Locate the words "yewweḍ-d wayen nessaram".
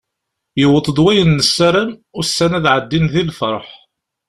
0.59-1.91